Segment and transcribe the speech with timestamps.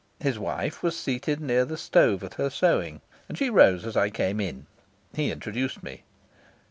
[0.19, 4.09] His wife was seated near the stove at her sewing, and she rose as I
[4.09, 4.65] came in.
[5.13, 6.01] He introduced me.